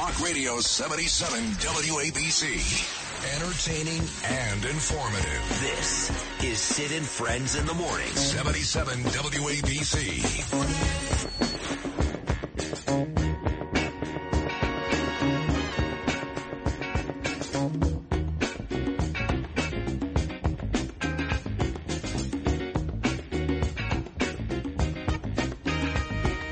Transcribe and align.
Talk 0.00 0.16
Radio 0.22 0.60
77 0.60 1.38
WABC. 1.60 2.44
Entertaining 3.36 4.00
and 4.24 4.64
informative. 4.64 5.42
This 5.60 6.10
is 6.42 6.58
Sid 6.58 6.92
and 6.92 7.04
Friends 7.04 7.54
in 7.54 7.66
the 7.66 7.74
Morning. 7.74 8.06
77 8.06 8.98
WABC. 9.00 10.24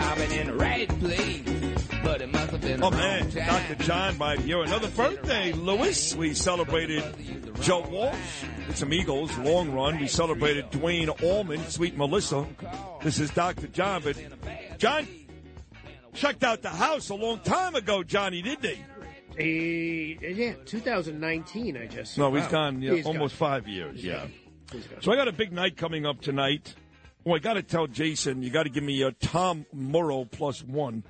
I've 0.00 0.18
been 0.18 0.32
in 0.38 0.46
the 0.48 0.54
right 0.54 0.88
place, 1.00 1.40
but 1.44 1.47
it 2.78 2.80
must 2.80 2.94
have 2.94 3.32
been 3.32 3.38
Oh 3.38 3.44
man, 3.44 3.48
wrong. 3.48 3.62
Dr. 3.68 3.84
John 3.84 4.18
might 4.18 4.40
hear 4.40 4.62
another 4.62 4.88
birthday, 4.88 5.52
Lewis. 5.52 6.14
We 6.14 6.34
celebrated 6.34 7.04
Joe 7.60 7.80
Walsh 7.88 8.16
with 8.66 8.76
some 8.76 8.92
Eagles, 8.92 9.36
long 9.38 9.70
run. 9.72 9.98
We 10.00 10.06
celebrated 10.08 10.70
Duane 10.70 11.08
Allman, 11.08 11.60
Sweet 11.68 11.96
Melissa. 11.96 12.46
This 13.02 13.18
is 13.18 13.30
Dr. 13.30 13.66
John, 13.68 14.02
but 14.02 14.16
John 14.78 15.06
checked 16.14 16.44
out 16.44 16.62
the 16.62 16.68
house 16.70 17.08
a 17.10 17.14
long 17.14 17.40
time 17.40 17.74
ago, 17.74 18.02
Johnny, 18.02 18.42
didn't 18.42 18.64
he? 18.64 20.16
Eh, 20.20 20.28
yeah, 20.30 20.54
2019. 20.64 21.76
I 21.76 21.86
just 21.86 22.18
No, 22.18 22.34
he's 22.34 22.42
wow. 22.44 22.50
gone 22.50 22.82
yeah, 22.82 22.94
He's 22.94 23.04
gone. 23.04 23.14
almost 23.16 23.36
five 23.36 23.68
years. 23.68 24.04
Yeah. 24.04 24.26
So 25.00 25.12
I 25.12 25.16
got 25.16 25.28
a 25.28 25.32
big 25.32 25.52
night 25.52 25.76
coming 25.76 26.04
up 26.06 26.20
tonight. 26.20 26.74
Well, 27.24 27.36
I 27.36 27.38
got 27.38 27.54
to 27.54 27.62
tell 27.62 27.86
Jason, 27.86 28.42
you 28.42 28.50
got 28.50 28.64
to 28.64 28.68
give 28.70 28.82
me 28.82 29.02
a 29.02 29.12
Tom 29.12 29.64
Morrow 29.72 30.24
plus 30.24 30.62
one. 30.64 31.04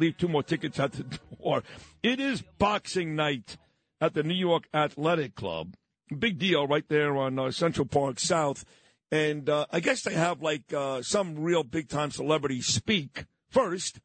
Leave 0.00 0.16
two 0.16 0.28
more 0.28 0.42
tickets 0.42 0.80
at 0.80 0.92
the 0.92 1.04
door. 1.42 1.62
It 2.02 2.18
is 2.18 2.42
boxing 2.58 3.14
night 3.14 3.58
at 4.00 4.14
the 4.14 4.22
New 4.22 4.34
York 4.34 4.64
Athletic 4.72 5.34
Club. 5.34 5.74
Big 6.18 6.38
deal 6.38 6.66
right 6.66 6.88
there 6.88 7.16
on 7.16 7.38
uh, 7.38 7.50
Central 7.50 7.86
Park 7.86 8.18
South. 8.18 8.64
And 9.12 9.48
uh, 9.48 9.66
I 9.70 9.80
guess 9.80 10.02
they 10.02 10.14
have 10.14 10.40
like 10.40 10.72
uh, 10.72 11.02
some 11.02 11.38
real 11.38 11.62
big 11.62 11.88
time 11.88 12.10
celebrities 12.10 12.66
speak 12.66 13.26
first. 13.50 14.00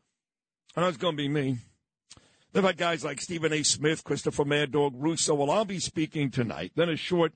I 0.76 0.82
know 0.82 0.90
it's 0.90 0.98
going 0.98 1.16
to 1.16 1.24
be 1.24 1.30
me. 1.30 1.60
They've 2.52 2.64
had 2.64 2.78
guys 2.78 3.04
like 3.04 3.22
Stephen 3.22 3.54
A. 3.54 3.64
Smith, 3.64 4.04
Christopher 4.04 4.46
Mad 4.46 4.72
Dog 4.72 4.94
Russo. 4.98 5.34
Well, 5.34 5.52
I'll 5.52 5.66
be 5.66 5.80
speaking 5.80 6.30
tonight. 6.30 6.74
Then 6.76 6.90
a 6.90 6.96
short 6.96 7.34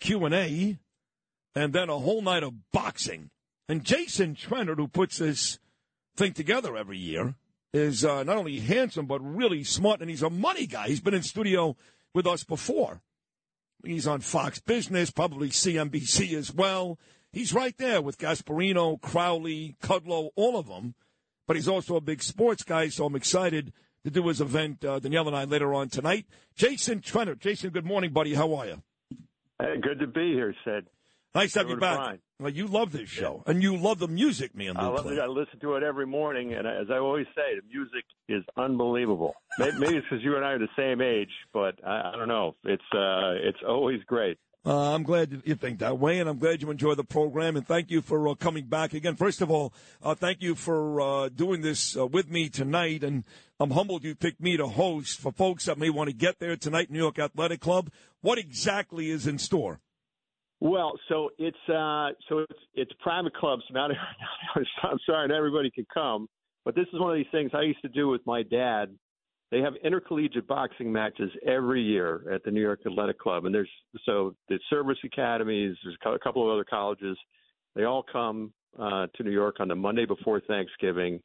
Q 0.00 0.24
and 0.26 0.78
then 1.54 1.88
a 1.88 1.98
whole 1.98 2.22
night 2.22 2.42
of 2.42 2.70
boxing. 2.72 3.30
And 3.68 3.84
Jason 3.84 4.34
Trennert, 4.34 4.76
who 4.76 4.88
puts 4.88 5.18
this 5.18 5.58
thing 6.16 6.32
together 6.32 6.76
every 6.76 6.98
year, 6.98 7.34
is 7.72 8.04
uh, 8.04 8.24
not 8.24 8.36
only 8.36 8.60
handsome 8.60 9.06
but 9.06 9.20
really 9.20 9.64
smart, 9.64 10.00
and 10.00 10.10
he's 10.10 10.22
a 10.22 10.30
money 10.30 10.66
guy. 10.66 10.88
He's 10.88 11.00
been 11.00 11.14
in 11.14 11.22
studio 11.22 11.76
with 12.14 12.26
us 12.26 12.44
before. 12.44 13.00
He's 13.84 14.06
on 14.06 14.20
Fox 14.20 14.60
Business, 14.60 15.10
probably 15.10 15.50
CNBC 15.50 16.34
as 16.34 16.52
well. 16.52 16.98
He's 17.32 17.52
right 17.52 17.76
there 17.76 18.02
with 18.02 18.18
Gasparino, 18.18 19.00
Crowley, 19.00 19.76
Kudlow, 19.82 20.30
all 20.34 20.58
of 20.58 20.66
them. 20.66 20.94
But 21.46 21.56
he's 21.56 21.68
also 21.68 21.96
a 21.96 22.00
big 22.00 22.22
sports 22.22 22.62
guy, 22.62 22.88
so 22.88 23.06
I'm 23.06 23.14
excited 23.14 23.72
to 24.04 24.10
do 24.10 24.26
his 24.28 24.40
event, 24.40 24.84
uh, 24.84 24.98
Danielle 24.98 25.28
and 25.28 25.36
I, 25.36 25.44
later 25.44 25.74
on 25.74 25.88
tonight. 25.88 26.26
Jason 26.54 27.00
Trennert. 27.00 27.38
Jason, 27.38 27.70
good 27.70 27.86
morning, 27.86 28.12
buddy. 28.12 28.34
How 28.34 28.54
are 28.54 28.66
you? 28.66 28.82
Hey, 29.60 29.74
good 29.80 29.98
to 30.00 30.06
be 30.06 30.32
here, 30.32 30.54
Sid. 30.64 30.86
Nice 31.34 31.52
to 31.52 31.60
have 31.60 31.68
you 31.68 31.76
back. 31.76 32.18
Well, 32.40 32.50
you 32.50 32.66
love 32.66 32.92
this 32.92 33.08
show, 33.08 33.42
and 33.46 33.62
you 33.62 33.76
love 33.76 33.98
the 33.98 34.08
music, 34.08 34.54
man. 34.54 34.76
I, 34.76 34.86
love, 34.86 35.04
play. 35.04 35.18
I 35.18 35.26
listen 35.26 35.58
to 35.60 35.74
it 35.74 35.82
every 35.82 36.06
morning, 36.06 36.54
and 36.54 36.66
as 36.66 36.86
I 36.90 36.98
always 36.98 37.26
say, 37.34 37.56
the 37.56 37.66
music 37.68 38.04
is 38.28 38.44
unbelievable. 38.56 39.34
Maybe, 39.58 39.72
maybe 39.78 39.96
it's 39.96 40.06
because 40.08 40.24
you 40.24 40.36
and 40.36 40.44
I 40.44 40.52
are 40.52 40.58
the 40.58 40.68
same 40.76 41.00
age, 41.00 41.32
but 41.52 41.74
I, 41.84 42.12
I 42.12 42.16
don't 42.16 42.28
know. 42.28 42.54
It's 42.64 42.82
uh, 42.94 43.34
it's 43.42 43.58
always 43.66 44.02
great. 44.04 44.38
Uh, 44.64 44.94
I'm 44.94 45.02
glad 45.02 45.42
you 45.44 45.54
think 45.54 45.78
that 45.78 45.98
way, 45.98 46.18
and 46.20 46.28
I'm 46.28 46.38
glad 46.38 46.62
you 46.62 46.70
enjoy 46.70 46.94
the 46.94 47.04
program. 47.04 47.56
And 47.56 47.66
thank 47.66 47.90
you 47.90 48.02
for 48.02 48.28
uh, 48.28 48.34
coming 48.34 48.66
back 48.66 48.92
again. 48.92 49.16
First 49.16 49.40
of 49.40 49.50
all, 49.50 49.72
uh, 50.02 50.14
thank 50.14 50.42
you 50.42 50.54
for 50.54 51.00
uh, 51.00 51.28
doing 51.28 51.62
this 51.62 51.96
uh, 51.96 52.06
with 52.06 52.28
me 52.30 52.48
tonight. 52.48 53.02
And 53.02 53.24
I'm 53.58 53.70
humbled 53.70 54.04
you 54.04 54.14
picked 54.14 54.40
me 54.40 54.56
to 54.56 54.66
host 54.66 55.20
for 55.20 55.32
folks 55.32 55.64
that 55.66 55.78
may 55.78 55.90
want 55.90 56.10
to 56.10 56.14
get 56.14 56.38
there 56.38 56.56
tonight, 56.56 56.90
New 56.90 56.98
York 56.98 57.18
Athletic 57.18 57.60
Club. 57.60 57.90
What 58.20 58.38
exactly 58.38 59.10
is 59.10 59.26
in 59.26 59.38
store? 59.38 59.80
Well, 60.60 60.98
so 61.08 61.30
it's 61.38 61.56
uh, 61.68 62.10
so 62.28 62.38
it's 62.38 62.60
it's 62.74 62.92
private 63.00 63.34
clubs. 63.34 63.62
Not 63.70 63.90
I'm 64.82 64.98
sorry, 65.06 65.28
not 65.28 65.36
everybody 65.36 65.70
can 65.70 65.86
come, 65.92 66.28
but 66.64 66.74
this 66.74 66.86
is 66.92 67.00
one 67.00 67.10
of 67.10 67.16
these 67.16 67.30
things 67.30 67.52
I 67.54 67.62
used 67.62 67.82
to 67.82 67.88
do 67.88 68.08
with 68.08 68.22
my 68.26 68.42
dad. 68.42 68.90
They 69.50 69.60
have 69.60 69.74
intercollegiate 69.82 70.46
boxing 70.46 70.92
matches 70.92 71.30
every 71.46 71.80
year 71.80 72.30
at 72.30 72.42
the 72.44 72.50
New 72.50 72.60
York 72.60 72.80
Athletic 72.84 73.18
Club, 73.18 73.46
and 73.46 73.54
there's 73.54 73.70
so 74.04 74.34
the 74.48 74.58
service 74.68 74.98
academies. 75.04 75.76
There's 75.82 75.96
a 76.04 76.18
couple 76.18 76.42
of 76.42 76.52
other 76.52 76.64
colleges. 76.64 77.16
They 77.74 77.84
all 77.84 78.04
come 78.10 78.52
uh, 78.78 79.06
to 79.14 79.22
New 79.22 79.30
York 79.30 79.56
on 79.60 79.68
the 79.68 79.76
Monday 79.76 80.06
before 80.06 80.40
Thanksgiving, 80.40 81.20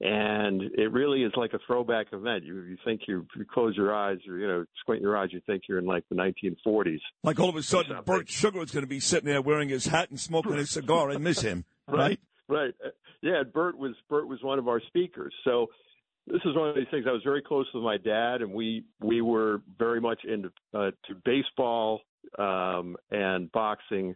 and 0.00 0.62
it 0.62 0.92
really 0.92 1.22
is 1.22 1.32
like 1.36 1.52
a 1.52 1.58
throwback 1.66 2.06
event. 2.12 2.44
You 2.44 2.62
you 2.62 2.76
think 2.84 3.02
you, 3.06 3.26
you 3.36 3.44
close 3.44 3.76
your 3.76 3.94
eyes 3.94 4.18
or 4.28 4.38
you 4.38 4.48
know 4.48 4.64
squint 4.80 5.02
your 5.02 5.16
eyes, 5.16 5.28
you 5.32 5.40
think 5.46 5.64
you're 5.68 5.78
in 5.78 5.84
like 5.84 6.04
the 6.08 6.14
1940s. 6.14 7.00
Like 7.22 7.38
all 7.38 7.50
of 7.50 7.56
a 7.56 7.62
sudden. 7.62 7.96
Bert 8.04 8.28
Sugar 8.28 8.62
is 8.62 8.70
going 8.70 8.84
to 8.84 8.88
be 8.88 9.00
sitting 9.00 9.28
there 9.28 9.42
wearing 9.42 9.68
his 9.68 9.86
hat 9.86 10.10
and 10.10 10.18
smoking 10.18 10.54
a 10.54 10.66
cigar. 10.66 11.10
I 11.10 11.18
miss 11.18 11.42
him, 11.42 11.64
right? 11.88 12.18
Right. 12.48 12.74
Yeah, 13.22 13.42
Bert 13.42 13.76
was 13.76 13.94
Bert 14.08 14.26
was 14.26 14.42
one 14.42 14.58
of 14.58 14.68
our 14.68 14.80
speakers. 14.88 15.34
So 15.44 15.66
this 16.26 16.40
is 16.44 16.56
one 16.56 16.70
of 16.70 16.76
these 16.76 16.86
things. 16.90 17.04
I 17.08 17.12
was 17.12 17.22
very 17.22 17.42
close 17.42 17.66
with 17.74 17.82
my 17.82 17.98
dad, 17.98 18.40
and 18.40 18.52
we 18.52 18.84
we 19.00 19.20
were 19.20 19.60
very 19.78 20.00
much 20.00 20.20
into 20.24 20.50
uh, 20.72 20.92
to 21.08 21.14
baseball 21.24 22.00
um, 22.38 22.96
and 23.10 23.52
boxing 23.52 24.14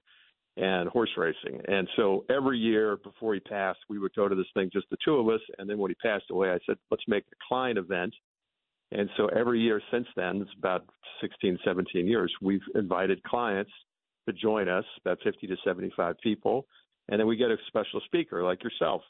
and 0.56 0.88
horse 0.88 1.10
racing. 1.16 1.60
And 1.66 1.88
so 1.96 2.24
every 2.30 2.58
year 2.58 2.96
before 2.96 3.34
he 3.34 3.40
passed, 3.40 3.80
we 3.88 3.98
would 3.98 4.14
go 4.14 4.28
to 4.28 4.34
this 4.34 4.46
thing, 4.54 4.70
just 4.72 4.88
the 4.90 4.96
two 5.04 5.16
of 5.16 5.28
us. 5.28 5.40
And 5.58 5.68
then 5.68 5.78
when 5.78 5.90
he 5.90 5.96
passed 5.96 6.26
away, 6.30 6.50
I 6.50 6.58
said, 6.66 6.76
let's 6.90 7.02
make 7.08 7.24
a 7.24 7.36
client 7.48 7.78
event. 7.78 8.14
And 8.92 9.10
so 9.16 9.26
every 9.26 9.60
year 9.60 9.80
since 9.90 10.06
then, 10.14 10.42
it's 10.42 10.50
about 10.56 10.86
16, 11.20 11.58
17 11.64 12.06
years, 12.06 12.32
we've 12.40 12.62
invited 12.74 13.22
clients 13.24 13.72
to 14.28 14.32
join 14.32 14.68
us, 14.68 14.84
about 15.04 15.18
50 15.24 15.46
to 15.48 15.56
75 15.64 16.16
people. 16.22 16.66
And 17.08 17.18
then 17.18 17.26
we 17.26 17.36
get 17.36 17.50
a 17.50 17.56
special 17.66 18.00
speaker 18.04 18.42
like 18.44 18.62
yourself. 18.62 19.02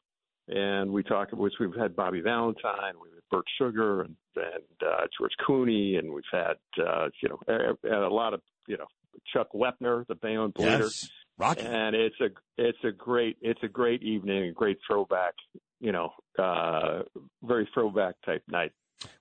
And 0.49 0.91
we 0.93 1.03
talk, 1.03 1.28
which 1.32 1.55
we've 1.59 1.75
had 1.75 1.97
Bobby 1.97 2.21
Valentine, 2.21 2.94
we've 3.03 3.15
had 3.15 3.22
Bert 3.31 3.47
Sugar 3.59 4.03
and, 4.03 4.16
and 4.37 4.88
uh, 4.91 5.06
George 5.19 5.32
Cooney, 5.47 5.97
and 5.97 6.12
we've 6.12 6.22
had, 6.31 6.56
uh, 6.87 7.09
you 7.22 7.31
know, 7.31 7.38
a, 7.49 8.09
a 8.09 8.12
lot 8.12 8.34
of, 8.34 8.43
you 8.66 8.76
know, 8.76 8.87
Chuck 9.32 9.49
Wepner, 9.55 10.06
the 10.06 10.16
Bayonne 10.16 10.50
Bleeder 10.50 10.84
Yes, 10.84 11.09
Rocky. 11.39 11.62
and 11.62 11.97
it's 11.97 12.17
a 12.21 12.28
it's 12.56 12.78
a 12.84 12.93
great 12.93 13.37
it's 13.41 13.62
a 13.62 13.69
great 13.69 14.03
evening, 14.03 14.45
a 14.45 14.53
great 14.53 14.78
throwback, 14.87 15.34
you 15.81 15.93
know, 15.93 16.12
uh, 16.39 17.03
very 17.43 17.69
throwback 17.75 18.15
type 18.25 18.43
night. 18.49 18.72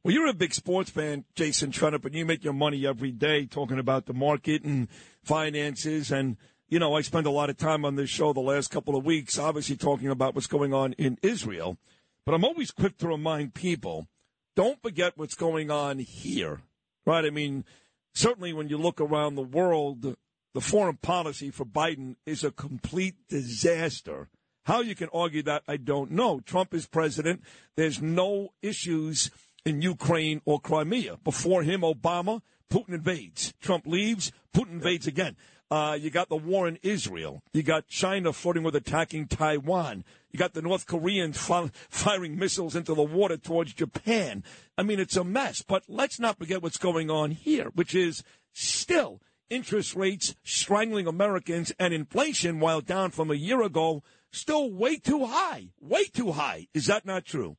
Well, 0.03 0.13
you're 0.13 0.27
a 0.27 0.33
big 0.33 0.53
sports 0.53 0.89
fan, 0.89 1.25
Jason 1.35 1.71
Trennert, 1.71 2.01
but 2.01 2.13
you 2.13 2.25
make 2.25 2.43
your 2.43 2.53
money 2.53 2.85
every 2.85 3.11
day 3.11 3.45
talking 3.45 3.79
about 3.79 4.05
the 4.05 4.13
market 4.13 4.63
and 4.63 4.87
finances. 5.23 6.11
And, 6.11 6.37
you 6.69 6.79
know, 6.79 6.95
I 6.95 7.01
spend 7.01 7.25
a 7.25 7.31
lot 7.31 7.49
of 7.49 7.57
time 7.57 7.85
on 7.85 7.95
this 7.95 8.09
show 8.09 8.33
the 8.33 8.39
last 8.39 8.69
couple 8.69 8.95
of 8.95 9.05
weeks, 9.05 9.37
obviously 9.37 9.75
talking 9.75 10.09
about 10.09 10.35
what's 10.35 10.47
going 10.47 10.73
on 10.73 10.93
in 10.93 11.17
Israel. 11.21 11.77
But 12.25 12.35
I'm 12.35 12.45
always 12.45 12.71
quick 12.71 12.97
to 12.99 13.07
remind 13.07 13.53
people 13.53 14.07
don't 14.55 14.81
forget 14.81 15.13
what's 15.17 15.35
going 15.35 15.71
on 15.71 15.99
here, 15.99 16.61
right? 17.05 17.25
I 17.25 17.31
mean, 17.31 17.65
certainly 18.13 18.53
when 18.53 18.69
you 18.69 18.77
look 18.77 19.01
around 19.01 19.35
the 19.35 19.41
world, 19.41 20.15
the 20.53 20.61
foreign 20.61 20.97
policy 20.97 21.49
for 21.49 21.65
Biden 21.65 22.15
is 22.25 22.43
a 22.43 22.51
complete 22.51 23.15
disaster. 23.27 24.29
How 24.65 24.81
you 24.81 24.95
can 24.95 25.09
argue 25.13 25.43
that, 25.43 25.63
I 25.67 25.77
don't 25.77 26.11
know. 26.11 26.39
Trump 26.39 26.73
is 26.73 26.85
president. 26.85 27.43
There's 27.75 28.01
no 28.01 28.53
issues 28.61 29.29
in 29.65 29.81
Ukraine 29.81 30.41
or 30.45 30.59
Crimea. 30.59 31.17
Before 31.23 31.63
him, 31.63 31.81
Obama, 31.81 32.41
Putin 32.71 32.93
invades. 32.93 33.53
Trump 33.61 33.85
leaves, 33.85 34.31
Putin 34.55 34.73
invades 34.73 35.07
again. 35.07 35.35
Uh, 35.71 35.97
you 35.99 36.11
got 36.11 36.29
the 36.29 36.35
war 36.35 36.67
in 36.67 36.77
Israel. 36.83 37.41
You 37.51 37.63
got 37.63 37.87
China 37.87 38.31
flirting 38.31 38.63
with 38.63 38.75
attacking 38.75 39.27
Taiwan. 39.27 40.03
You 40.31 40.37
got 40.37 40.53
the 40.53 40.61
North 40.61 40.85
Koreans 40.85 41.37
fi- 41.37 41.71
firing 41.89 42.37
missiles 42.37 42.75
into 42.75 42.93
the 42.93 43.03
water 43.03 43.37
towards 43.37 43.73
Japan. 43.73 44.43
I 44.77 44.83
mean, 44.83 44.99
it's 44.99 45.17
a 45.17 45.23
mess. 45.23 45.63
But 45.63 45.83
let's 45.87 46.19
not 46.19 46.37
forget 46.37 46.61
what's 46.61 46.77
going 46.77 47.09
on 47.09 47.31
here, 47.31 47.71
which 47.73 47.95
is 47.95 48.23
still 48.53 49.19
interest 49.53 49.95
rates 49.95 50.35
strangling 50.43 51.07
Americans 51.07 51.71
and 51.79 51.93
inflation, 51.93 52.59
while 52.59 52.81
down 52.81 53.11
from 53.11 53.29
a 53.29 53.35
year 53.35 53.61
ago, 53.61 54.03
still 54.31 54.71
way 54.71 54.97
too 54.97 55.25
high. 55.25 55.69
Way 55.79 56.05
too 56.05 56.31
high. 56.31 56.67
Is 56.73 56.87
that 56.87 57.05
not 57.05 57.25
true? 57.25 57.57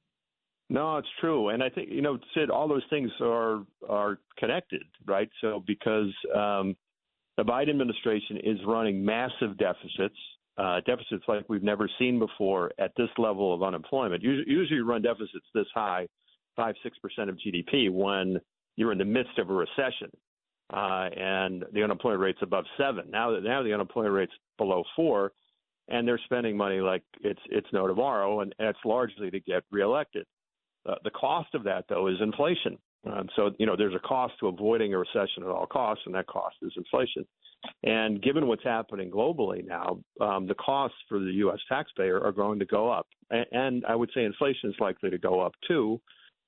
No, 0.70 0.96
it's 0.96 1.08
true, 1.20 1.50
and 1.50 1.62
I 1.62 1.68
think 1.68 1.90
you 1.90 2.00
know, 2.02 2.18
Sid, 2.34 2.50
all 2.50 2.68
those 2.68 2.84
things 2.88 3.10
are 3.20 3.64
are 3.88 4.18
connected, 4.38 4.82
right? 5.06 5.28
So 5.40 5.62
because 5.66 6.12
um, 6.34 6.74
the 7.36 7.44
Biden 7.44 7.70
administration 7.70 8.38
is 8.42 8.58
running 8.66 9.04
massive 9.04 9.58
deficits, 9.58 10.16
uh, 10.56 10.80
deficits 10.86 11.24
like 11.28 11.44
we've 11.48 11.62
never 11.62 11.88
seen 11.98 12.18
before 12.18 12.72
at 12.78 12.92
this 12.96 13.10
level 13.18 13.52
of 13.54 13.62
unemployment. 13.62 14.22
Usually, 14.22 14.50
usually 14.50 14.76
you 14.78 14.86
run 14.86 15.02
deficits 15.02 15.44
this 15.54 15.66
high 15.74 16.06
five, 16.56 16.74
six 16.82 16.96
percent 16.98 17.28
of 17.28 17.36
GDP 17.36 17.90
when 17.90 18.40
you're 18.76 18.92
in 18.92 18.98
the 18.98 19.04
midst 19.04 19.38
of 19.38 19.50
a 19.50 19.52
recession, 19.52 20.10
uh, 20.72 21.08
and 21.16 21.64
the 21.72 21.82
unemployment 21.82 22.22
rate's 22.22 22.42
above 22.42 22.64
seven. 22.78 23.10
Now 23.10 23.32
that 23.32 23.42
now 23.42 23.62
the 23.62 23.72
unemployment 23.72 24.14
rate's 24.14 24.32
below 24.58 24.84
four, 24.96 25.32
and 25.88 26.06
they're 26.06 26.20
spending 26.24 26.56
money 26.56 26.80
like 26.80 27.02
it's 27.22 27.40
it's 27.50 27.66
no 27.72 27.86
tomorrow, 27.86 28.40
and 28.40 28.54
that's 28.58 28.78
largely 28.84 29.30
to 29.30 29.40
get 29.40 29.64
reelected. 29.70 30.26
Uh, 30.88 30.94
the 31.04 31.10
cost 31.10 31.54
of 31.54 31.64
that, 31.64 31.84
though, 31.88 32.08
is 32.08 32.16
inflation. 32.20 32.78
Um, 33.06 33.28
so 33.36 33.50
you 33.58 33.66
know, 33.66 33.76
there's 33.76 33.94
a 33.94 34.06
cost 34.06 34.34
to 34.40 34.48
avoiding 34.48 34.94
a 34.94 34.98
recession 34.98 35.42
at 35.42 35.48
all 35.48 35.66
costs, 35.66 36.04
and 36.06 36.14
that 36.14 36.26
cost 36.26 36.56
is 36.62 36.72
inflation. 36.76 37.26
And 37.82 38.22
given 38.22 38.46
what's 38.46 38.64
happening 38.64 39.10
globally 39.10 39.66
now, 39.66 39.98
um, 40.20 40.46
the 40.46 40.54
costs 40.54 40.96
for 41.08 41.18
the 41.18 41.32
U.S. 41.32 41.58
taxpayer 41.68 42.22
are 42.22 42.32
going 42.32 42.58
to 42.58 42.66
go 42.66 42.90
up, 42.90 43.06
and, 43.30 43.46
and 43.52 43.84
I 43.86 43.94
would 43.94 44.10
say 44.14 44.24
inflation 44.24 44.70
is 44.70 44.76
likely 44.80 45.10
to 45.10 45.18
go 45.18 45.40
up 45.40 45.52
too, 45.66 46.00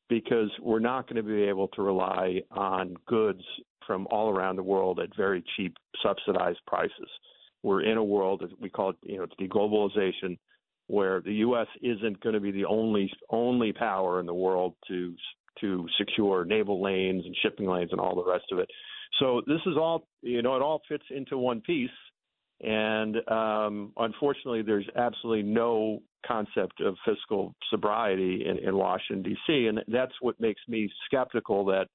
because 0.09 0.51
we're 0.61 0.79
not 0.79 1.07
going 1.07 1.17
to 1.17 1.23
be 1.23 1.43
able 1.43 1.69
to 1.69 1.83
rely 1.83 2.41
on 2.51 2.95
goods 3.07 3.43
from 3.87 4.07
all 4.11 4.31
around 4.31 4.57
the 4.57 4.63
world 4.63 5.01
at 5.01 5.15
very 5.17 5.45
cheap, 5.57 5.77
subsidized 6.03 6.61
prices. 6.67 7.09
We're 7.63 7.83
in 7.83 7.97
a 7.97 8.05
world 8.05 8.41
that 8.43 8.61
we 8.61 8.69
call 8.69 8.91
it, 8.91 8.97
you 9.03 9.19
know, 9.19 9.27
deglobalization, 9.41 10.39
where 10.89 11.21
the 11.21 11.35
U.S. 11.35 11.67
isn't 11.83 12.21
going 12.21 12.35
to 12.35 12.41
be 12.41 12.53
the 12.53 12.65
only 12.65 13.11
only 13.31 13.73
power 13.73 14.21
in 14.21 14.27
the 14.27 14.35
world 14.35 14.75
to 14.89 15.15
to 15.61 15.87
secure 15.99 16.45
naval 16.45 16.83
lanes 16.83 17.25
and 17.25 17.35
shipping 17.43 17.69
lanes 17.69 17.91
and 17.91 18.01
all 18.01 18.15
the 18.15 18.31
rest 18.31 18.45
of 18.53 18.59
it. 18.59 18.69
So 19.19 19.43
this 19.47 19.61
is 19.67 19.77
all, 19.77 20.07
you 20.23 20.43
know, 20.43 20.57
it 20.57 20.63
all 20.63 20.83
fits 20.89 21.05
into 21.11 21.39
one 21.39 21.61
piece. 21.61 21.91
And 22.61 23.17
um, 23.29 23.93
unfortunately, 23.97 24.63
there's 24.63 24.89
absolutely 24.97 25.43
no 25.43 26.03
concept 26.27 26.81
of 26.81 26.97
fiscal 27.05 27.55
sobriety 27.71 28.45
in, 28.47 28.59
in 28.59 28.77
Washington, 28.77 29.23
D.C. 29.23 29.67
And 29.67 29.81
that's 29.89 30.13
what 30.21 30.41
makes 30.41 30.61
me 30.69 30.91
skeptical 31.07 31.65
that 31.67 31.87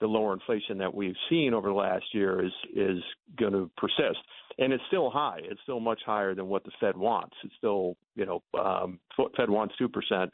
the 0.00 0.06
lower 0.06 0.32
inflation 0.32 0.78
that 0.78 0.94
we've 0.94 1.16
seen 1.28 1.54
over 1.54 1.68
the 1.68 1.74
last 1.74 2.04
year 2.12 2.44
is 2.44 2.52
is 2.74 2.98
going 3.38 3.52
to 3.52 3.70
persist. 3.76 4.18
And 4.58 4.72
it's 4.72 4.82
still 4.88 5.10
high. 5.10 5.40
It's 5.42 5.60
still 5.62 5.80
much 5.80 6.00
higher 6.04 6.34
than 6.34 6.48
what 6.48 6.64
the 6.64 6.70
Fed 6.80 6.96
wants. 6.96 7.34
It's 7.44 7.54
still, 7.56 7.96
you 8.14 8.26
know, 8.26 8.42
um, 8.58 8.98
Fed 9.36 9.50
wants 9.50 9.74
two 9.78 9.88
percent. 9.88 10.30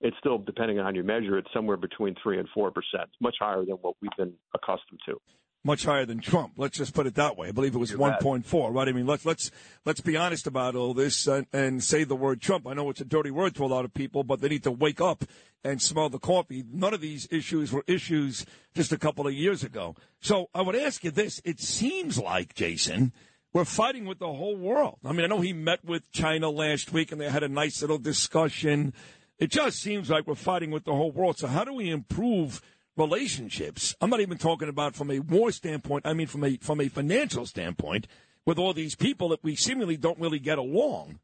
It's 0.00 0.16
still, 0.20 0.38
depending 0.38 0.78
on 0.78 0.84
how 0.84 0.92
you 0.92 1.02
measure 1.02 1.38
it, 1.38 1.46
somewhere 1.52 1.76
between 1.76 2.14
three 2.22 2.38
and 2.38 2.48
four 2.54 2.70
percent. 2.70 3.10
Much 3.20 3.36
higher 3.40 3.64
than 3.64 3.76
what 3.76 3.94
we've 4.00 4.10
been 4.16 4.32
accustomed 4.54 5.00
to 5.06 5.20
much 5.68 5.84
higher 5.84 6.06
than 6.06 6.18
Trump. 6.18 6.54
Let's 6.56 6.78
just 6.78 6.94
put 6.94 7.06
it 7.06 7.14
that 7.16 7.36
way. 7.36 7.48
I 7.48 7.52
believe 7.52 7.74
it 7.74 7.78
was 7.78 7.92
1.4, 7.92 8.74
right? 8.74 8.88
I 8.88 8.92
mean, 8.92 9.06
let's 9.06 9.26
let's 9.26 9.50
let's 9.84 10.00
be 10.00 10.16
honest 10.16 10.46
about 10.46 10.74
all 10.74 10.94
this 10.94 11.26
and, 11.26 11.46
and, 11.52 11.84
say 11.84 12.04
the 12.04 12.16
word 12.16 12.40
Trump. 12.40 12.66
I 12.66 12.72
know 12.72 12.88
it's 12.88 13.02
a 13.02 13.04
dirty 13.04 13.30
word 13.30 13.54
to 13.56 13.64
a 13.64 13.66
lot 13.66 13.84
of 13.84 13.92
people, 13.92 14.24
but 14.24 14.40
they 14.40 14.48
need 14.48 14.64
to 14.64 14.70
wake 14.70 14.98
up 14.98 15.24
and 15.62 15.80
smell 15.82 16.08
the 16.08 16.18
coffee. 16.18 16.64
None 16.72 16.94
of 16.94 17.02
these 17.02 17.28
issues 17.30 17.70
were 17.70 17.84
issues 17.86 18.46
just 18.74 18.92
a 18.92 18.98
couple 18.98 19.26
of 19.26 19.34
years 19.34 19.62
ago. 19.62 19.94
So 20.22 20.48
I 20.54 20.62
would 20.62 20.74
ask 20.74 21.04
you 21.04 21.10
this: 21.10 21.38
It 21.44 21.60
seems 21.60 22.18
like 22.18 22.54
Jason. 22.54 23.12
We're 23.52 23.66
fighting 23.66 24.06
with 24.06 24.20
the 24.20 24.32
whole 24.32 24.56
world. 24.56 24.98
I 25.04 25.12
mean, 25.12 25.24
I 25.24 25.28
know 25.28 25.40
he 25.40 25.52
met 25.52 25.84
with 25.84 26.10
China 26.12 26.48
last 26.48 26.92
week 26.92 27.12
and 27.12 27.20
they 27.20 27.30
had 27.30 27.42
a 27.42 27.48
nice 27.48 27.80
little 27.80 27.98
discussion. 27.98 28.94
It 29.38 29.50
just 29.50 29.80
seems 29.80 30.08
like 30.10 30.26
we're 30.26 30.34
fighting 30.34 30.70
with 30.70 30.84
the 30.84 30.94
whole 30.94 31.12
world. 31.12 31.38
So, 31.38 31.46
how 31.46 31.64
do 31.64 31.72
we 31.72 31.90
improve 31.90 32.60
relationships. 32.98 33.94
I'm 34.00 34.10
not 34.10 34.20
even 34.20 34.38
talking 34.38 34.68
about 34.68 34.94
from 34.94 35.10
a 35.10 35.20
war 35.20 35.52
standpoint. 35.52 36.06
I 36.06 36.12
mean 36.12 36.26
from 36.26 36.44
a 36.44 36.56
from 36.56 36.80
a 36.80 36.88
financial 36.88 37.46
standpoint 37.46 38.06
with 38.44 38.58
all 38.58 38.72
these 38.72 38.94
people 38.94 39.28
that 39.30 39.42
we 39.42 39.54
seemingly 39.54 39.96
don't 39.96 40.18
really 40.18 40.38
get 40.38 40.58
along. 40.58 41.20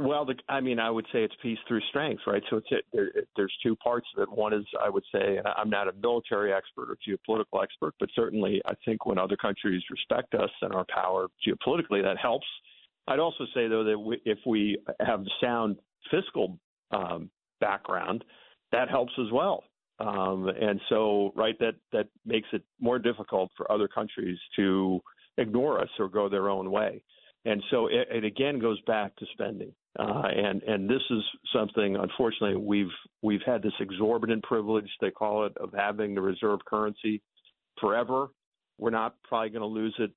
Well, 0.00 0.24
the, 0.24 0.34
I 0.48 0.60
mean, 0.60 0.78
I 0.78 0.90
would 0.90 1.06
say 1.12 1.24
it's 1.24 1.34
peace 1.42 1.58
through 1.66 1.80
strength, 1.88 2.22
right? 2.24 2.42
So 2.50 2.58
it's 2.58 2.68
there, 2.92 3.10
there's 3.34 3.52
two 3.64 3.74
parts 3.74 4.06
of 4.16 4.22
it. 4.22 4.30
One 4.30 4.54
is, 4.54 4.64
I 4.80 4.88
would 4.88 5.02
say, 5.12 5.38
and 5.38 5.46
I'm 5.56 5.68
not 5.68 5.88
a 5.88 5.92
military 5.92 6.52
expert 6.52 6.88
or 6.88 6.96
geopolitical 6.96 7.62
expert, 7.62 7.94
but 7.98 8.08
certainly 8.14 8.62
I 8.64 8.74
think 8.84 9.06
when 9.06 9.18
other 9.18 9.36
countries 9.36 9.82
respect 9.90 10.34
us 10.34 10.50
and 10.62 10.72
our 10.72 10.86
power 10.88 11.26
geopolitically, 11.46 12.02
that 12.02 12.16
helps. 12.16 12.46
I'd 13.08 13.18
also 13.18 13.44
say 13.54 13.66
though 13.66 13.82
that 13.84 13.98
we, 13.98 14.20
if 14.24 14.38
we 14.46 14.78
have 15.00 15.24
sound 15.42 15.78
fiscal 16.12 16.58
um, 16.92 17.28
background, 17.60 18.24
that 18.70 18.88
helps 18.88 19.12
as 19.18 19.32
well. 19.32 19.64
Um, 20.00 20.48
and 20.48 20.80
so, 20.88 21.32
right, 21.34 21.58
that 21.58 21.74
that 21.92 22.08
makes 22.24 22.48
it 22.52 22.62
more 22.80 22.98
difficult 22.98 23.50
for 23.56 23.70
other 23.70 23.88
countries 23.88 24.38
to 24.56 25.00
ignore 25.38 25.80
us 25.80 25.88
or 25.98 26.08
go 26.08 26.28
their 26.28 26.48
own 26.48 26.70
way. 26.70 27.02
And 27.44 27.62
so, 27.70 27.86
it, 27.86 28.08
it 28.10 28.24
again 28.24 28.58
goes 28.58 28.80
back 28.82 29.16
to 29.16 29.26
spending. 29.32 29.72
Uh, 29.98 30.28
and 30.28 30.62
and 30.62 30.88
this 30.88 31.02
is 31.10 31.22
something, 31.52 31.96
unfortunately, 31.96 32.56
we've 32.56 32.86
we've 33.22 33.42
had 33.44 33.62
this 33.62 33.72
exorbitant 33.80 34.44
privilege 34.44 34.88
they 35.00 35.10
call 35.10 35.44
it 35.46 35.56
of 35.58 35.72
having 35.76 36.14
the 36.14 36.20
reserve 36.20 36.60
currency 36.66 37.20
forever. 37.80 38.28
We're 38.78 38.90
not 38.90 39.16
probably 39.24 39.50
going 39.50 39.62
to 39.62 39.66
lose 39.66 39.94
it, 39.98 40.12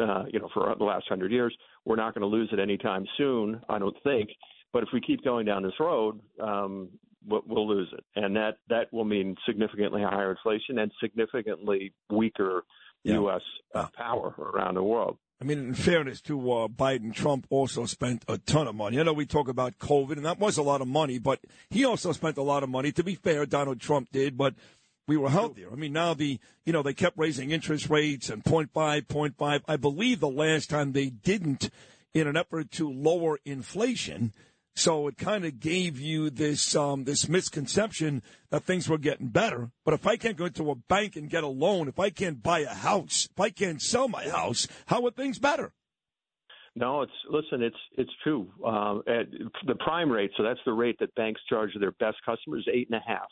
uh, 0.00 0.24
you 0.32 0.38
know, 0.38 0.48
for 0.54 0.72
the 0.78 0.84
last 0.84 1.06
hundred 1.08 1.32
years. 1.32 1.52
We're 1.84 1.96
not 1.96 2.14
going 2.14 2.22
to 2.22 2.28
lose 2.28 2.48
it 2.52 2.60
anytime 2.60 3.06
soon, 3.18 3.60
I 3.68 3.80
don't 3.80 3.96
think. 4.04 4.30
But 4.72 4.84
if 4.84 4.90
we 4.92 5.00
keep 5.00 5.24
going 5.24 5.46
down 5.46 5.64
this 5.64 5.80
road, 5.80 6.20
um, 6.40 6.90
we'll 7.26 7.68
lose 7.68 7.88
it, 7.92 8.04
and 8.16 8.36
that 8.36 8.58
that 8.68 8.92
will 8.92 9.04
mean 9.04 9.36
significantly 9.46 10.02
higher 10.02 10.30
inflation 10.30 10.78
and 10.78 10.92
significantly 11.00 11.92
weaker 12.10 12.64
yeah. 13.02 13.14
U.S. 13.14 13.42
Power 13.96 14.34
around 14.38 14.74
the 14.74 14.82
world. 14.82 15.18
I 15.40 15.44
mean, 15.44 15.58
in 15.58 15.74
fairness 15.74 16.20
to 16.22 16.52
uh, 16.52 16.68
Biden, 16.68 17.12
Trump 17.12 17.46
also 17.50 17.86
spent 17.86 18.24
a 18.28 18.38
ton 18.38 18.68
of 18.68 18.74
money. 18.74 18.98
I 18.98 19.02
know 19.02 19.12
we 19.12 19.26
talk 19.26 19.48
about 19.48 19.78
COVID, 19.78 20.12
and 20.12 20.24
that 20.24 20.38
was 20.38 20.56
a 20.56 20.62
lot 20.62 20.80
of 20.80 20.88
money, 20.88 21.18
but 21.18 21.40
he 21.70 21.84
also 21.84 22.12
spent 22.12 22.38
a 22.38 22.42
lot 22.42 22.62
of 22.62 22.68
money. 22.68 22.92
To 22.92 23.04
be 23.04 23.14
fair, 23.14 23.44
Donald 23.44 23.80
Trump 23.80 24.08
did, 24.12 24.38
but 24.38 24.54
we 25.06 25.16
were 25.16 25.28
healthier. 25.28 25.68
I 25.70 25.74
mean, 25.74 25.92
now 25.92 26.14
the, 26.14 26.38
you 26.64 26.72
know, 26.72 26.82
they 26.82 26.94
kept 26.94 27.18
raising 27.18 27.50
interest 27.50 27.90
rates 27.90 28.30
and 28.30 28.42
0.5, 28.42 29.06
0.5. 29.06 29.60
I 29.68 29.76
believe 29.76 30.20
the 30.20 30.28
last 30.28 30.70
time 30.70 30.92
they 30.92 31.10
didn't, 31.10 31.68
in 32.14 32.26
an 32.26 32.36
effort 32.36 32.70
to 32.72 32.90
lower 32.90 33.38
inflation, 33.44 34.32
so 34.74 35.06
it 35.08 35.16
kind 35.16 35.44
of 35.44 35.60
gave 35.60 36.00
you 36.00 36.30
this 36.30 36.74
um, 36.74 37.04
this 37.04 37.28
misconception 37.28 38.22
that 38.50 38.64
things 38.64 38.88
were 38.88 38.98
getting 38.98 39.28
better. 39.28 39.70
But 39.84 39.94
if 39.94 40.06
I 40.06 40.16
can't 40.16 40.36
go 40.36 40.46
into 40.46 40.70
a 40.70 40.74
bank 40.74 41.16
and 41.16 41.30
get 41.30 41.44
a 41.44 41.48
loan, 41.48 41.88
if 41.88 41.98
I 41.98 42.10
can't 42.10 42.42
buy 42.42 42.60
a 42.60 42.74
house, 42.74 43.28
if 43.30 43.40
I 43.40 43.50
can't 43.50 43.80
sell 43.80 44.08
my 44.08 44.28
house, 44.28 44.66
how 44.86 45.04
are 45.06 45.10
things 45.10 45.38
better? 45.38 45.72
No, 46.74 47.02
it's 47.02 47.12
listen. 47.30 47.62
It's 47.62 47.76
it's 47.96 48.10
true. 48.24 48.48
Uh, 48.66 48.98
at 49.06 49.26
the 49.66 49.76
prime 49.76 50.10
rate, 50.10 50.32
so 50.36 50.42
that's 50.42 50.60
the 50.66 50.72
rate 50.72 50.96
that 50.98 51.14
banks 51.14 51.40
charge 51.48 51.70
their 51.78 51.92
best 51.92 52.16
customers, 52.26 52.66
eight 52.72 52.88
and 52.90 53.00
a 53.00 53.04
half. 53.06 53.28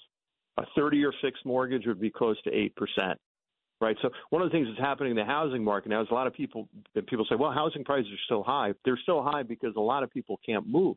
A 0.58 0.62
thirty-year 0.76 1.12
fixed 1.20 1.44
mortgage 1.44 1.86
would 1.86 2.00
be 2.00 2.10
close 2.10 2.40
to 2.42 2.50
eight 2.50 2.76
percent 2.76 3.18
right? 3.81 3.96
So 4.00 4.10
one 4.31 4.40
of 4.43 4.48
the 4.48 4.52
things 4.56 4.69
that's 4.69 4.78
happening 4.78 5.10
in 5.10 5.17
the 5.17 5.24
housing 5.24 5.64
market 5.64 5.88
now 5.88 6.00
is 6.00 6.08
a 6.10 6.14
lot 6.14 6.28
of 6.28 6.32
people 6.32 6.69
people 7.08 7.26
say, 7.28 7.34
well, 7.34 7.50
housing 7.50 7.82
prices 7.82 8.12
are 8.12 8.24
still 8.26 8.44
high. 8.44 8.72
They're 8.84 8.98
still 9.02 9.24
high 9.24 9.43
because 9.43 9.74
a 9.76 9.81
lot 9.81 10.05
of 10.05 10.10
people 10.10 10.38
can't 10.46 10.67
move 10.69 10.96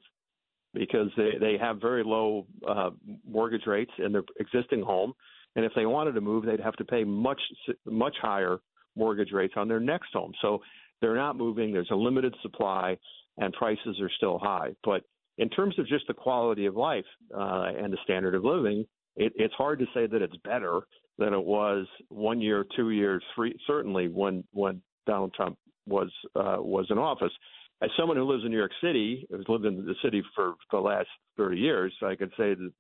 because 0.76 1.08
they, 1.18 1.32
they 1.40 1.58
have 1.60 1.82
very 1.82 2.04
low 2.04 2.46
uh, 2.68 2.92
mortgage 3.28 3.66
rates 3.66 3.92
in 3.98 4.12
their 4.12 4.24
existing 4.40 4.82
home. 4.82 5.14
And 5.56 5.66
if 5.66 5.72
they 5.76 5.86
wanted 5.86 6.14
to 6.14 6.22
move, 6.22 6.46
they'd 6.46 6.60
have 6.60 6.76
to 6.76 6.86
pay 6.86 7.04
much, 7.04 7.42
much 7.86 8.16
higher 8.22 8.60
mortgage 8.96 9.32
rates 9.32 9.54
on 9.56 9.68
their 9.68 9.80
next 9.80 10.10
home. 10.14 10.34
So 10.42 10.60
they're 11.02 11.16
not 11.16 11.38
moving. 11.38 11.74
There's 11.74 11.90
a 11.92 11.96
limited 11.96 12.36
supply, 12.42 12.98
and 13.38 13.54
prices 13.54 14.00
are 14.02 14.12
still 14.18 14.38
high. 14.38 14.76
But 14.84 15.04
in 15.38 15.50
terms 15.50 15.78
of 15.80 15.88
just 15.88 16.08
the 16.08 16.14
quality 16.14 16.66
of 16.66 16.76
life 16.76 17.06
uh, 17.34 17.72
and 17.78 17.92
the 17.92 17.98
standard 18.04 18.36
of 18.36 18.44
living, 18.44 18.86
it, 19.16 19.34
it's 19.36 19.54
hard 19.54 19.80
to 19.80 19.86
say 19.94 20.08
that 20.08 20.22
it's 20.22 20.36
better 20.44 20.82
than 21.18 21.34
it 21.34 21.44
was 21.44 21.88
one 22.10 22.42
year, 22.42 22.66
two 22.76 22.92
years, 22.92 23.24
three, 23.34 23.58
certainly 23.66 24.08
when 24.08 24.44
when 24.52 24.82
Donald 25.06 25.34
Trump 25.34 25.58
was 25.88 26.12
uh, 26.36 26.58
was 26.60 26.88
in 26.90 26.98
office 26.98 27.32
as 27.86 27.92
someone 27.98 28.18
who 28.18 28.24
lives 28.24 28.44
in 28.44 28.52
New 28.52 28.58
York 28.58 28.72
City, 28.82 29.28
who's 29.30 29.46
lived 29.48 29.66
in 29.66 29.86
the 29.86 29.96
city 30.04 30.24
for 30.36 30.56
the 30.72 30.80
last 30.80 31.08
30 31.38 31.58
years, 31.58 31.94
I 32.04 32.16
can 32.16 32.30
say 32.30 32.56
that 32.56 32.72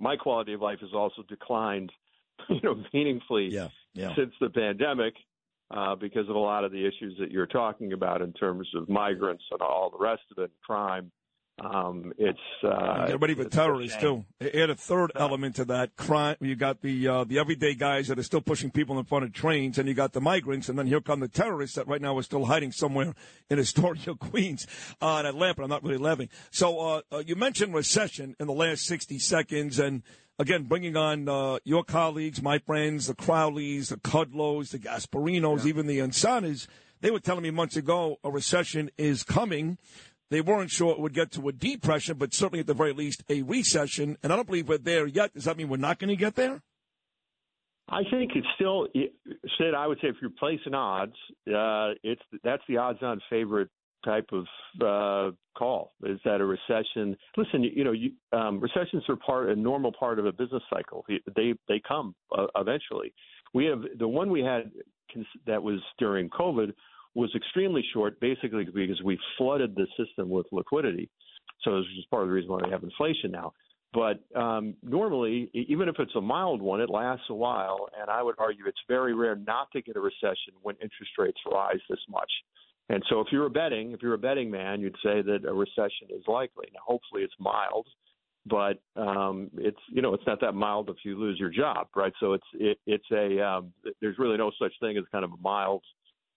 my 0.00 0.16
quality 0.16 0.54
of 0.54 0.62
life 0.62 0.78
has 0.80 0.90
also 0.94 1.22
declined, 1.28 1.92
you 2.48 2.60
know, 2.62 2.82
meaningfully 2.92 3.48
yeah, 3.50 3.68
yeah. 3.92 4.14
since 4.16 4.32
the 4.40 4.48
pandemic 4.48 5.14
uh, 5.70 5.94
because 5.94 6.28
of 6.30 6.36
a 6.36 6.38
lot 6.38 6.64
of 6.64 6.72
the 6.72 6.86
issues 6.86 7.14
that 7.18 7.30
you're 7.30 7.46
talking 7.46 7.92
about 7.92 8.22
in 8.22 8.32
terms 8.32 8.68
of 8.74 8.88
migrants 8.88 9.44
and 9.50 9.60
all 9.60 9.90
the 9.90 10.02
rest 10.02 10.22
of 10.36 10.42
it, 10.42 10.50
crime. 10.64 11.12
Um, 11.58 12.12
it's 12.18 12.38
uh, 12.64 13.06
get 13.06 13.20
ready 13.20 13.34
for 13.34 13.44
terrorists 13.44 13.96
too. 14.00 14.24
Add 14.40 14.70
a 14.70 14.74
third 14.74 15.12
uh, 15.14 15.20
element 15.20 15.54
to 15.56 15.64
that 15.66 15.94
crime. 15.94 16.36
You 16.40 16.56
got 16.56 16.82
the 16.82 17.06
uh, 17.06 17.24
the 17.24 17.38
everyday 17.38 17.74
guys 17.74 18.08
that 18.08 18.18
are 18.18 18.24
still 18.24 18.40
pushing 18.40 18.72
people 18.72 18.98
in 18.98 19.04
front 19.04 19.24
of 19.24 19.32
trains, 19.32 19.78
and 19.78 19.88
you 19.88 19.94
got 19.94 20.14
the 20.14 20.20
migrants, 20.20 20.68
and 20.68 20.76
then 20.76 20.88
here 20.88 21.00
come 21.00 21.20
the 21.20 21.28
terrorists 21.28 21.76
that 21.76 21.86
right 21.86 22.02
now 22.02 22.18
are 22.18 22.24
still 22.24 22.46
hiding 22.46 22.72
somewhere 22.72 23.14
in 23.48 23.60
Astoria, 23.60 24.16
Queens, 24.18 24.66
uh, 25.00 25.18
in 25.20 25.26
Atlanta. 25.26 25.62
I'm 25.62 25.68
not 25.68 25.84
really 25.84 25.98
laughing. 25.98 26.28
So 26.50 26.80
uh, 26.80 27.00
uh, 27.12 27.22
you 27.24 27.36
mentioned 27.36 27.72
recession 27.72 28.34
in 28.40 28.48
the 28.48 28.52
last 28.52 28.82
60 28.86 29.20
seconds, 29.20 29.78
and 29.78 30.02
again, 30.40 30.64
bringing 30.64 30.96
on 30.96 31.28
uh, 31.28 31.58
your 31.62 31.84
colleagues, 31.84 32.42
my 32.42 32.58
friends, 32.58 33.06
the 33.06 33.14
Crowleys, 33.14 33.90
the 33.90 33.96
Kudlows, 33.96 34.70
the 34.70 34.80
Gasparinos, 34.80 35.62
yeah. 35.62 35.68
even 35.68 35.86
the 35.86 36.00
Ansanas. 36.00 36.66
They 37.00 37.10
were 37.10 37.20
telling 37.20 37.42
me 37.42 37.50
months 37.50 37.76
ago 37.76 38.18
a 38.24 38.30
recession 38.30 38.90
is 38.96 39.22
coming 39.22 39.78
They 40.30 40.40
weren't 40.40 40.70
sure 40.70 40.92
it 40.92 41.00
would 41.00 41.14
get 41.14 41.32
to 41.32 41.48
a 41.48 41.52
depression, 41.52 42.16
but 42.16 42.34
certainly 42.34 42.60
at 42.60 42.66
the 42.66 42.74
very 42.74 42.92
least 42.92 43.22
a 43.28 43.42
recession. 43.42 44.16
And 44.22 44.32
I 44.32 44.36
don't 44.36 44.46
believe 44.46 44.68
we're 44.68 44.78
there 44.78 45.06
yet. 45.06 45.34
Does 45.34 45.44
that 45.44 45.56
mean 45.56 45.68
we're 45.68 45.76
not 45.76 45.98
going 45.98 46.08
to 46.08 46.16
get 46.16 46.34
there? 46.34 46.62
I 47.88 48.02
think 48.10 48.32
it's 48.34 48.46
still, 48.54 48.88
Sid. 48.94 49.74
I 49.76 49.86
would 49.86 49.98
say 50.00 50.08
if 50.08 50.16
you're 50.20 50.30
placing 50.38 50.74
odds, 50.74 51.12
uh, 51.48 51.90
it's 52.02 52.22
that's 52.42 52.62
the 52.66 52.78
odds-on 52.78 53.20
favorite 53.28 53.68
type 54.04 54.28
of 54.32 54.46
uh, 54.80 55.34
call. 55.56 55.92
Is 56.04 56.18
that 56.24 56.40
a 56.40 56.44
recession? 56.44 57.16
Listen, 57.36 57.62
you, 57.62 57.70
you 57.74 57.84
know, 57.84 57.92
you, 57.92 58.12
um, 58.32 58.60
recessions 58.60 59.02
are 59.08 59.16
part 59.16 59.50
a 59.50 59.56
normal 59.56 59.92
part 59.92 60.18
of 60.18 60.24
a 60.24 60.32
business 60.32 60.62
cycle. 60.72 61.04
They 61.36 61.54
they 61.68 61.82
come 61.86 62.14
uh, 62.36 62.46
eventually. 62.56 63.12
We 63.52 63.66
have 63.66 63.82
the 63.98 64.08
one 64.08 64.30
we 64.30 64.40
had 64.40 64.70
that 65.46 65.62
was 65.62 65.80
during 65.98 66.30
COVID 66.30 66.72
was 67.14 67.30
extremely 67.34 67.84
short, 67.92 68.18
basically 68.20 68.64
because 68.64 69.00
we 69.02 69.18
flooded 69.38 69.74
the 69.74 69.86
system 69.96 70.28
with 70.28 70.46
liquidity. 70.52 71.08
So 71.62 71.78
this 71.78 71.86
is 71.98 72.04
part 72.10 72.22
of 72.22 72.28
the 72.28 72.34
reason 72.34 72.50
why 72.50 72.60
we 72.64 72.70
have 72.70 72.82
inflation 72.82 73.30
now. 73.30 73.52
But 73.94 74.20
um, 74.38 74.74
normally, 74.82 75.50
even 75.54 75.88
if 75.88 75.94
it's 76.00 76.14
a 76.16 76.20
mild 76.20 76.60
one, 76.60 76.80
it 76.80 76.90
lasts 76.90 77.26
a 77.30 77.34
while. 77.34 77.88
And 77.98 78.10
I 78.10 78.22
would 78.22 78.34
argue 78.38 78.64
it's 78.66 78.76
very 78.88 79.14
rare 79.14 79.36
not 79.36 79.70
to 79.72 79.80
get 79.80 79.96
a 79.96 80.00
recession 80.00 80.52
when 80.62 80.74
interest 80.76 81.12
rates 81.16 81.38
rise 81.50 81.78
this 81.88 82.00
much. 82.08 82.30
And 82.88 83.02
so, 83.08 83.20
if 83.20 83.28
you're 83.30 83.46
a 83.46 83.50
betting, 83.50 83.92
if 83.92 84.02
you're 84.02 84.14
a 84.14 84.18
betting 84.18 84.50
man, 84.50 84.80
you'd 84.80 84.96
say 85.02 85.22
that 85.22 85.44
a 85.48 85.54
recession 85.54 86.08
is 86.10 86.22
likely. 86.26 86.66
Now, 86.74 86.80
hopefully, 86.84 87.22
it's 87.22 87.34
mild, 87.38 87.86
but 88.46 88.82
um, 88.96 89.48
it's 89.56 89.78
you 89.90 90.02
know 90.02 90.12
it's 90.12 90.26
not 90.26 90.40
that 90.42 90.52
mild 90.52 90.90
if 90.90 90.96
you 91.04 91.18
lose 91.18 91.38
your 91.38 91.48
job, 91.48 91.86
right? 91.96 92.12
So 92.20 92.34
it's 92.34 92.44
it, 92.52 92.78
it's 92.86 93.10
a 93.10 93.40
um, 93.40 93.72
there's 94.02 94.18
really 94.18 94.36
no 94.36 94.50
such 94.60 94.72
thing 94.80 94.98
as 94.98 95.04
kind 95.12 95.24
of 95.24 95.32
a 95.32 95.40
mild 95.40 95.82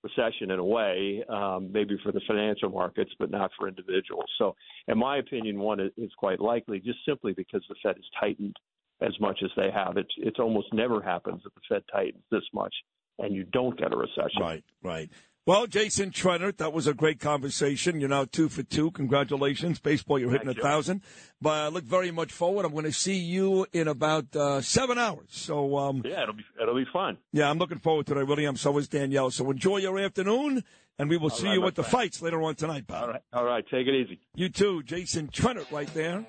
recession 0.04 0.52
in 0.52 0.60
a 0.60 0.64
way, 0.64 1.24
um, 1.30 1.72
maybe 1.72 1.98
for 2.04 2.12
the 2.12 2.22
financial 2.28 2.70
markets, 2.70 3.12
but 3.20 3.32
not 3.32 3.52
for 3.58 3.68
individuals. 3.68 4.30
So, 4.38 4.56
in 4.88 4.98
my 4.98 5.18
opinion, 5.18 5.60
one 5.60 5.80
is 5.80 6.12
quite 6.18 6.40
likely 6.40 6.80
just 6.80 7.00
simply 7.06 7.34
because 7.34 7.64
the 7.68 7.76
Fed 7.84 7.96
has 7.96 8.06
tightened 8.20 8.56
as 9.02 9.20
much 9.20 9.40
as 9.44 9.52
they 9.56 9.70
have. 9.72 9.98
It's 9.98 10.14
it's 10.18 10.40
almost 10.40 10.74
never 10.74 11.02
happens 11.02 11.42
that 11.44 11.54
the 11.56 11.62
Fed 11.70 11.84
tightens 11.92 12.24
this 12.32 12.44
much 12.54 12.74
and 13.20 13.36
you 13.36 13.44
don't 13.46 13.78
get 13.78 13.94
a 13.94 13.98
recession. 13.98 14.42
Right, 14.42 14.64
right. 14.84 15.10
Well, 15.48 15.66
Jason 15.66 16.12
Trennert, 16.12 16.58
that 16.58 16.74
was 16.74 16.88
a 16.88 16.94
great 16.94 17.22
conversation. 17.22 18.02
You're 18.02 18.10
now 18.10 18.26
two 18.26 18.50
for 18.50 18.64
two. 18.64 18.92
Congratulations. 18.92 19.80
Baseball, 19.80 20.20
you're 20.20 20.30
hitting 20.30 20.48
Thank 20.48 20.58
a 20.58 20.60
you. 20.60 20.64
thousand. 20.64 21.02
But 21.42 21.52
I 21.52 21.68
look 21.70 21.86
very 21.86 22.12
much 22.12 22.34
forward. 22.34 22.66
I'm 22.66 22.74
going 22.74 22.84
to 22.84 22.92
see 22.92 23.16
you 23.16 23.66
in 23.72 23.88
about 23.88 24.36
uh, 24.36 24.60
seven 24.60 24.98
hours. 24.98 25.30
So, 25.30 25.78
um, 25.78 26.02
Yeah, 26.04 26.24
it'll 26.24 26.34
be 26.36 26.44
it'll 26.62 26.76
be 26.76 26.84
fun. 26.92 27.18
yeah, 27.32 27.50
I'm 27.50 27.60
looking 27.60 27.80
forward 27.80 28.08
to 28.08 28.16
that. 28.16 28.20
I 28.20 28.24
really 28.24 28.46
am. 28.46 28.58
So 28.58 28.78
is 28.78 28.90
Danielle. 28.90 29.32
So 29.32 29.50
enjoy 29.50 29.78
your 29.78 29.98
afternoon, 29.98 30.66
and 31.00 31.10
we 31.10 31.16
will 31.16 31.30
see 31.30 31.48
right, 31.48 31.54
you 31.54 31.66
at 31.66 31.76
the 31.76 31.84
friend. 31.84 31.92
fights 32.10 32.22
later 32.22 32.44
on 32.44 32.56
tonight, 32.56 32.86
pal. 32.86 33.04
All 33.04 33.08
right, 33.12 33.22
all 33.32 33.46
right. 33.46 33.64
Take 33.72 33.88
it 33.88 33.96
easy. 33.96 34.20
You 34.36 34.50
too, 34.50 34.84
Jason 34.84 35.30
Trennert, 35.30 35.72
right 35.72 35.88
there. 35.94 36.28